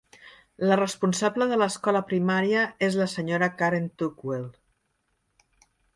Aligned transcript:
La 0.69 0.77
responsable 0.79 1.47
de 1.51 1.59
l'escola 1.63 2.01
primària 2.13 2.63
és 2.89 2.99
la 3.03 3.09
senyora 3.13 3.53
Karen 3.61 3.87
Tuckwell. 4.03 4.49